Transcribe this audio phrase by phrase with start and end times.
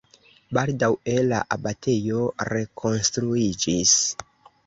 [0.57, 3.95] Baldaŭe la abatejo rekonstruiĝis.